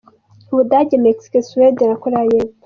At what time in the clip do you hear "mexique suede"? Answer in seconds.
1.05-1.83